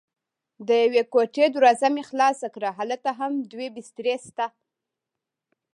د 0.67 0.69
یوې 0.83 1.03
کوټې 1.13 1.45
دروازه 1.55 1.87
مې 1.95 2.03
خلاصه 2.09 2.47
کړه: 2.55 2.69
هلته 2.79 3.09
هم 3.19 3.31
دوه 3.51 3.67
بسترې 3.75 4.15
شته. 4.25 4.45